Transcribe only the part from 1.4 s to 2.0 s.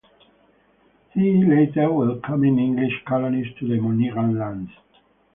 later